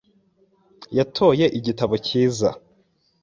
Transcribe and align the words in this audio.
Yatoye 0.97 1.45
igitabo 1.57 1.95
cyiza. 2.05 2.49